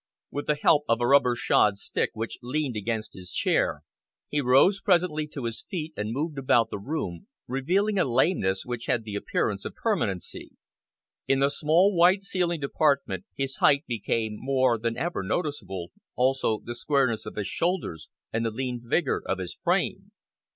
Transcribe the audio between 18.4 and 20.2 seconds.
the lean vigour of his frame.